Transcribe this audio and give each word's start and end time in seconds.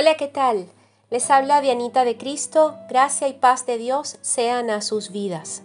Hola, 0.00 0.14
¿qué 0.16 0.28
tal? 0.28 0.68
Les 1.10 1.28
habla 1.28 1.60
Dianita 1.60 2.04
de 2.04 2.16
Cristo, 2.16 2.76
gracia 2.88 3.26
y 3.26 3.32
paz 3.32 3.66
de 3.66 3.78
Dios 3.78 4.18
sean 4.20 4.70
a 4.70 4.80
sus 4.80 5.10
vidas. 5.10 5.64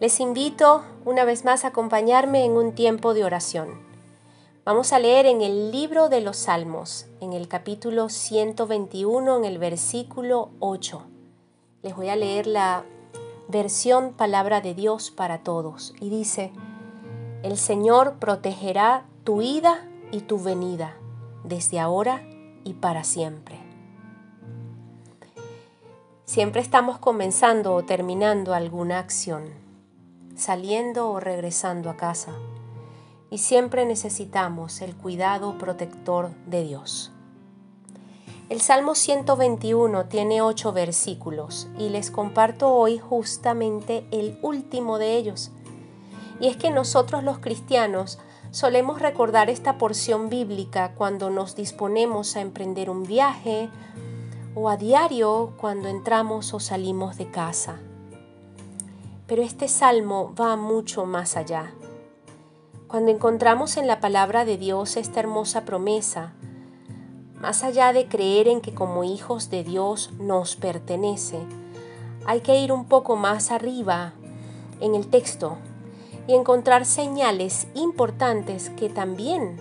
Les 0.00 0.18
invito 0.18 0.82
una 1.04 1.22
vez 1.24 1.44
más 1.44 1.64
a 1.64 1.68
acompañarme 1.68 2.44
en 2.44 2.56
un 2.56 2.74
tiempo 2.74 3.14
de 3.14 3.24
oración. 3.24 3.80
Vamos 4.64 4.92
a 4.92 4.98
leer 4.98 5.26
en 5.26 5.42
el 5.42 5.70
libro 5.70 6.08
de 6.08 6.22
los 6.22 6.38
Salmos, 6.38 7.06
en 7.20 7.34
el 7.34 7.46
capítulo 7.46 8.08
121, 8.08 9.36
en 9.36 9.44
el 9.44 9.58
versículo 9.58 10.50
8. 10.58 11.06
Les 11.84 11.94
voy 11.94 12.08
a 12.08 12.16
leer 12.16 12.48
la 12.48 12.84
versión 13.46 14.14
Palabra 14.14 14.60
de 14.60 14.74
Dios 14.74 15.12
para 15.12 15.44
todos 15.44 15.94
y 16.00 16.10
dice, 16.10 16.50
El 17.44 17.56
Señor 17.56 18.14
protegerá 18.18 19.04
tu 19.22 19.40
ida 19.40 19.88
y 20.10 20.22
tu 20.22 20.40
venida, 20.40 20.96
desde 21.44 21.78
ahora 21.78 22.24
y 22.64 22.74
para 22.74 23.04
siempre. 23.04 23.58
Siempre 26.24 26.60
estamos 26.60 26.98
comenzando 26.98 27.74
o 27.74 27.84
terminando 27.84 28.54
alguna 28.54 28.98
acción, 28.98 29.44
saliendo 30.34 31.10
o 31.10 31.20
regresando 31.20 31.90
a 31.90 31.96
casa, 31.96 32.32
y 33.30 33.38
siempre 33.38 33.84
necesitamos 33.86 34.80
el 34.80 34.94
cuidado 34.94 35.58
protector 35.58 36.30
de 36.46 36.64
Dios. 36.64 37.12
El 38.48 38.60
Salmo 38.60 38.94
121 38.94 40.04
tiene 40.06 40.42
ocho 40.42 40.72
versículos 40.72 41.68
y 41.78 41.88
les 41.88 42.10
comparto 42.10 42.74
hoy 42.74 42.98
justamente 42.98 44.06
el 44.10 44.38
último 44.42 44.98
de 44.98 45.16
ellos. 45.16 45.50
Y 46.38 46.48
es 46.48 46.58
que 46.58 46.70
nosotros 46.70 47.24
los 47.24 47.38
cristianos 47.38 48.18
solemos 48.52 49.00
recordar 49.00 49.50
esta 49.50 49.78
porción 49.78 50.28
bíblica 50.28 50.92
cuando 50.94 51.30
nos 51.30 51.56
disponemos 51.56 52.36
a 52.36 52.42
emprender 52.42 52.90
un 52.90 53.02
viaje, 53.02 53.70
o 54.54 54.68
a 54.68 54.76
diario 54.76 55.54
cuando 55.56 55.88
entramos 55.88 56.52
o 56.52 56.60
salimos 56.60 57.16
de 57.16 57.30
casa. 57.30 57.80
Pero 59.26 59.42
este 59.42 59.66
salmo 59.66 60.34
va 60.38 60.56
mucho 60.56 61.06
más 61.06 61.38
allá. 61.38 61.72
Cuando 62.86 63.10
encontramos 63.10 63.78
en 63.78 63.86
la 63.86 64.00
palabra 64.00 64.44
de 64.44 64.58
Dios 64.58 64.98
esta 64.98 65.20
hermosa 65.20 65.64
promesa, 65.64 66.34
más 67.40 67.64
allá 67.64 67.94
de 67.94 68.06
creer 68.06 68.46
en 68.46 68.60
que 68.60 68.74
como 68.74 69.04
hijos 69.04 69.48
de 69.48 69.64
Dios 69.64 70.10
nos 70.18 70.56
pertenece, 70.56 71.38
hay 72.26 72.42
que 72.42 72.60
ir 72.60 72.70
un 72.70 72.84
poco 72.84 73.16
más 73.16 73.50
arriba 73.50 74.12
en 74.80 74.94
el 74.94 75.06
texto 75.08 75.56
y 76.26 76.34
encontrar 76.34 76.86
señales 76.86 77.66
importantes 77.74 78.70
que 78.70 78.88
también 78.88 79.58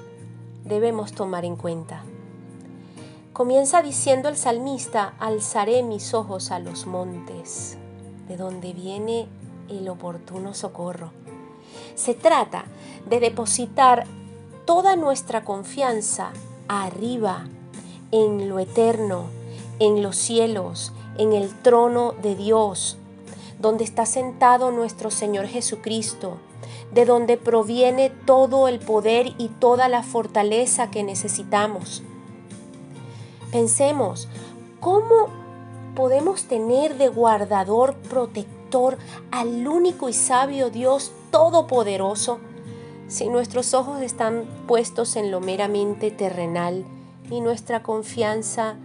debemos 0.63 1.13
tomar 1.13 1.45
en 1.45 1.55
cuenta. 1.55 2.03
Comienza 3.33 3.81
diciendo 3.81 4.29
el 4.29 4.37
salmista, 4.37 5.13
alzaré 5.19 5.83
mis 5.83 6.13
ojos 6.13 6.51
a 6.51 6.59
los 6.59 6.85
montes, 6.85 7.77
de 8.27 8.37
donde 8.37 8.73
viene 8.73 9.27
el 9.69 9.89
oportuno 9.89 10.53
socorro. 10.53 11.11
Se 11.95 12.13
trata 12.13 12.65
de 13.09 13.19
depositar 13.19 14.05
toda 14.65 14.95
nuestra 14.95 15.43
confianza 15.43 16.31
arriba, 16.67 17.45
en 18.11 18.49
lo 18.49 18.59
eterno, 18.59 19.25
en 19.79 20.03
los 20.03 20.17
cielos, 20.17 20.91
en 21.17 21.33
el 21.33 21.49
trono 21.61 22.13
de 22.21 22.35
Dios, 22.35 22.97
donde 23.59 23.83
está 23.83 24.05
sentado 24.05 24.71
nuestro 24.71 25.11
Señor 25.11 25.47
Jesucristo, 25.47 26.37
de 26.93 27.05
donde 27.05 27.37
proviene 27.37 28.09
todo 28.09 28.67
el 28.67 28.79
poder 28.79 29.33
y 29.37 29.47
toda 29.47 29.87
la 29.87 30.03
fortaleza 30.03 30.91
que 30.91 31.03
necesitamos. 31.03 32.03
Pensemos, 33.51 34.27
¿cómo 34.79 35.27
podemos 35.95 36.45
tener 36.45 36.97
de 36.97 37.09
guardador, 37.09 37.95
protector 37.95 38.97
al 39.31 39.67
único 39.67 40.09
y 40.09 40.13
sabio 40.13 40.69
Dios 40.69 41.11
Todopoderoso 41.31 42.39
si 43.07 43.27
nuestros 43.27 43.73
ojos 43.73 44.01
están 44.01 44.45
puestos 44.67 45.15
en 45.15 45.31
lo 45.31 45.41
meramente 45.41 46.11
terrenal 46.11 46.85
y 47.29 47.41
nuestra 47.41 47.83
confianza 47.83 48.75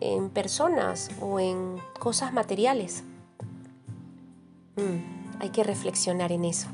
en 0.00 0.28
personas 0.28 1.10
o 1.20 1.40
en 1.40 1.76
cosas 1.98 2.32
materiales? 2.32 3.02
Mm, 4.76 5.40
hay 5.40 5.50
que 5.50 5.64
reflexionar 5.64 6.32
en 6.32 6.44
eso. 6.44 6.68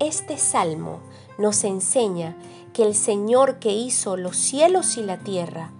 Este 0.00 0.38
salmo 0.38 1.00
nos 1.38 1.62
enseña 1.64 2.36
que 2.72 2.84
el 2.84 2.94
Señor 2.94 3.58
que 3.60 3.72
hizo 3.72 4.16
los 4.16 4.36
cielos 4.36 4.96
y 4.96 5.02
la 5.02 5.18
tierra 5.18 5.70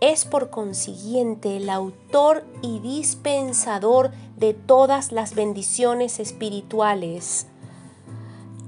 es 0.00 0.24
por 0.24 0.48
consiguiente 0.48 1.58
el 1.58 1.68
autor 1.68 2.44
y 2.62 2.78
dispensador 2.78 4.12
de 4.38 4.54
todas 4.54 5.12
las 5.12 5.34
bendiciones 5.34 6.20
espirituales 6.20 7.46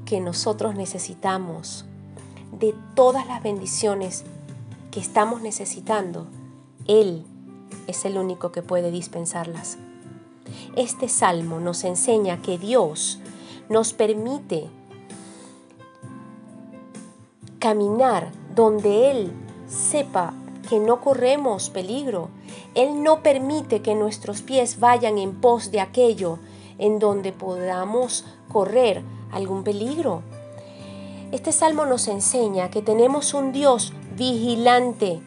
que 0.04 0.20
nosotros 0.20 0.74
necesitamos, 0.74 1.86
de 2.52 2.74
todas 2.94 3.26
las 3.26 3.42
bendiciones 3.42 4.24
que 4.90 5.00
estamos 5.00 5.40
necesitando. 5.40 6.26
Él 6.86 7.24
es 7.86 8.04
el 8.04 8.18
único 8.18 8.52
que 8.52 8.60
puede 8.60 8.90
dispensarlas. 8.90 9.78
Este 10.76 11.08
salmo 11.08 11.60
nos 11.60 11.82
enseña 11.84 12.42
que 12.42 12.58
Dios 12.58 13.20
nos 13.70 13.94
permite 13.94 14.68
caminar 17.62 18.32
donde 18.56 19.12
Él 19.12 19.32
sepa 19.68 20.34
que 20.68 20.80
no 20.80 21.00
corremos 21.00 21.70
peligro. 21.70 22.28
Él 22.74 23.04
no 23.04 23.22
permite 23.22 23.82
que 23.82 23.94
nuestros 23.94 24.42
pies 24.42 24.80
vayan 24.80 25.16
en 25.16 25.40
pos 25.40 25.70
de 25.70 25.80
aquello 25.80 26.40
en 26.78 26.98
donde 26.98 27.30
podamos 27.30 28.24
correr 28.52 29.04
algún 29.30 29.62
peligro. 29.62 30.22
Este 31.30 31.52
salmo 31.52 31.86
nos 31.86 32.08
enseña 32.08 32.68
que 32.68 32.82
tenemos 32.82 33.32
un 33.32 33.52
Dios 33.52 33.92
vigilante, 34.16 35.20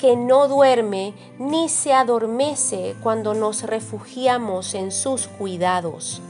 que 0.00 0.16
no 0.16 0.48
duerme 0.48 1.14
ni 1.38 1.68
se 1.68 1.92
adormece 1.92 2.96
cuando 3.00 3.32
nos 3.32 3.62
refugiamos 3.62 4.74
en 4.74 4.90
sus 4.90 5.28
cuidados 5.28 6.20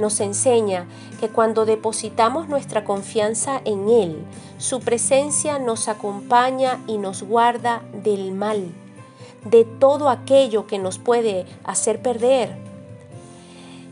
nos 0.00 0.20
enseña 0.20 0.86
que 1.20 1.28
cuando 1.28 1.64
depositamos 1.66 2.48
nuestra 2.48 2.84
confianza 2.84 3.60
en 3.64 3.88
Él, 3.88 4.24
su 4.58 4.80
presencia 4.80 5.58
nos 5.58 5.88
acompaña 5.88 6.80
y 6.86 6.98
nos 6.98 7.22
guarda 7.22 7.82
del 7.92 8.32
mal, 8.32 8.66
de 9.44 9.64
todo 9.64 10.08
aquello 10.08 10.66
que 10.66 10.78
nos 10.78 10.98
puede 10.98 11.46
hacer 11.64 12.02
perder. 12.02 12.56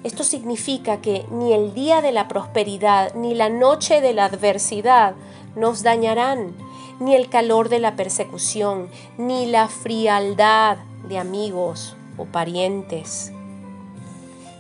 Esto 0.03 0.25
significa 0.25 1.01
que 1.01 1.27
ni 1.31 1.53
el 1.53 1.75
día 1.75 2.01
de 2.01 2.13
la 2.13 2.29
prosperidad 2.29 3.15
ni 3.15 3.35
la 3.35 3.49
noche 3.49 4.01
de 4.01 4.15
la 4.15 4.25
adversidad 4.25 5.15
nos 5.57 5.83
dañarán, 5.83 6.55
ni 7.01 7.15
el 7.15 7.29
calor 7.29 7.69
de 7.69 7.79
la 7.79 7.95
persecución, 7.97 8.89
ni 9.19 9.47
la 9.47 9.69
frialdad 9.69 10.79
de 11.09 11.19
amigos 11.19 11.97
o 12.17 12.25
parientes. 12.25 13.33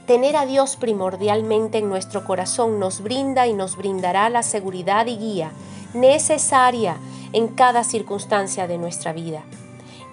Tener 0.08 0.36
a 0.36 0.46
Dios 0.46 0.76
primordialmente 0.76 1.76
en 1.76 1.90
nuestro 1.90 2.24
corazón 2.24 2.80
nos 2.80 3.02
brinda 3.02 3.46
y 3.46 3.52
nos 3.52 3.76
brindará 3.76 4.30
la 4.30 4.42
seguridad 4.42 5.04
y 5.04 5.18
guía 5.18 5.52
necesaria 5.92 6.96
en 7.34 7.48
cada 7.48 7.84
circunstancia 7.84 8.66
de 8.66 8.78
nuestra 8.78 9.12
vida. 9.12 9.42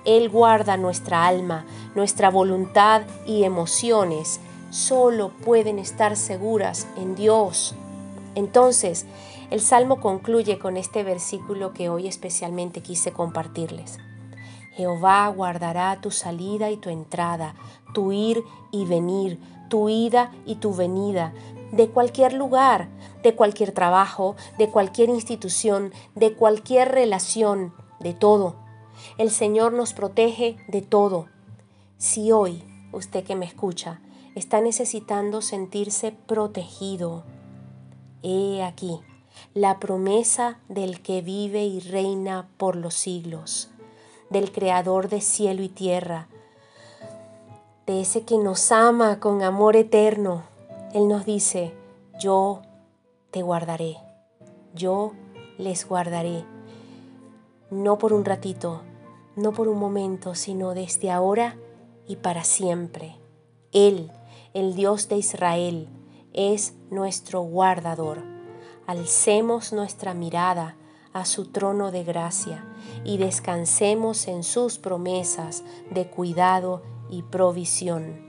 Él 0.04 0.30
guarda 0.30 0.76
nuestra 0.76 1.26
alma, 1.26 1.66
nuestra 1.96 2.30
voluntad 2.30 3.04
y 3.26 3.46
emociones. 3.46 4.42
Solo 4.70 5.30
pueden 5.30 5.80
estar 5.80 6.18
seguras 6.18 6.88
en 6.98 7.16
Dios. 7.16 7.74
Entonces, 8.36 9.06
el 9.50 9.62
Salmo 9.62 10.02
concluye 10.02 10.60
con 10.60 10.76
este 10.76 11.04
versículo 11.04 11.72
que 11.72 11.88
hoy 11.88 12.10
especialmente 12.10 12.82
quise 12.82 13.14
compartirles. 13.14 13.98
Jehová 14.76 15.28
guardará 15.30 16.00
tu 16.02 16.12
salida 16.12 16.70
y 16.70 16.78
tu 16.78 16.90
entrada, 16.90 17.56
tu 17.94 18.12
ir 18.12 18.44
y 18.72 18.86
venir, 18.86 19.40
tu 19.70 19.90
ida 19.90 20.32
y 20.46 20.56
tu 20.56 20.74
venida, 20.74 21.34
de 21.72 21.90
cualquier 21.90 22.34
lugar, 22.34 22.90
de 23.24 23.36
cualquier 23.36 23.72
trabajo, 23.72 24.36
de 24.58 24.70
cualquier 24.70 25.10
institución, 25.10 25.94
de 26.14 26.34
cualquier 26.34 26.92
relación, 26.92 27.74
de 28.00 28.14
todo. 28.14 28.56
El 29.18 29.32
Señor 29.32 29.74
nos 29.74 29.94
protege 29.94 30.58
de 30.68 30.82
todo. 30.82 31.28
Si 31.98 32.32
hoy, 32.32 32.64
usted 32.92 33.24
que 33.24 33.36
me 33.36 33.46
escucha, 33.46 34.02
está 34.36 34.62
necesitando 34.62 35.42
sentirse 35.42 36.12
protegido, 36.12 37.24
he 38.24 38.64
aquí 38.64 39.00
la 39.54 39.80
promesa 39.80 40.60
del 40.68 41.02
que 41.02 41.22
vive 41.22 41.66
y 41.66 41.80
reina 41.80 42.50
por 42.58 42.76
los 42.76 42.94
siglos, 42.94 43.70
del 44.30 44.52
Creador 44.52 45.10
de 45.10 45.22
cielo 45.22 45.62
y 45.64 45.70
tierra, 45.70 46.28
de 47.86 48.02
ese 48.02 48.24
que 48.24 48.38
nos 48.38 48.72
ama 48.72 49.20
con 49.20 49.44
amor 49.44 49.76
eterno. 49.76 50.44
Él 50.94 51.08
nos 51.08 51.26
dice, 51.26 51.74
yo 52.20 52.62
te 53.32 53.42
guardaré, 53.42 53.98
yo 54.74 55.12
les 55.58 55.88
guardaré. 55.88 56.46
no 57.72 57.98
por 57.98 58.14
un 58.14 58.24
ratito, 58.26 58.82
no 59.36 59.52
por 59.52 59.68
un 59.68 59.78
momento, 59.78 60.36
sino 60.36 60.74
desde 60.74 61.12
ahora 61.12 61.58
y 62.08 62.18
para 62.18 62.44
siempre. 62.44 63.16
Él, 63.72 64.12
el 64.54 64.76
Dios 64.76 65.10
de 65.10 65.18
Israel, 65.18 65.90
es 66.34 66.74
nuestro 66.90 67.42
guardador. 67.42 68.22
Alcemos 68.88 69.74
nuestra 69.74 70.14
mirada 70.14 70.76
a 71.16 71.24
su 71.24 71.46
trono 71.46 71.92
de 71.92 72.04
gracia 72.04 72.66
y 73.06 73.18
descansemos 73.18 74.28
en 74.28 74.44
sus 74.44 74.78
promesas 74.78 75.64
de 75.90 76.08
cuidado 76.08 76.84
y 77.10 77.24
provisión. 77.24 78.22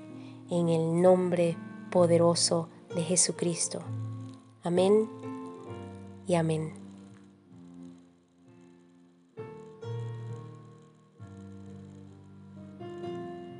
En 0.51 0.69
el 0.69 1.03
nombre 1.03 1.57
poderoso 1.91 2.69
de 2.95 3.03
Jesucristo. 3.03 3.81
Amén 4.63 5.09
y 6.29 6.37
amén. 6.37 6.86